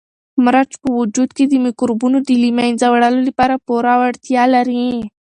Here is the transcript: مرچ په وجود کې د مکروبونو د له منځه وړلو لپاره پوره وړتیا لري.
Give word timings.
مرچ 0.43 0.71
په 0.81 0.89
وجود 0.99 1.29
کې 1.37 1.45
د 1.47 1.53
مکروبونو 1.65 2.17
د 2.27 2.29
له 2.41 2.49
منځه 2.57 2.85
وړلو 2.93 3.21
لپاره 3.29 3.61
پوره 3.65 3.93
وړتیا 4.01 4.43
لري. 4.55 4.85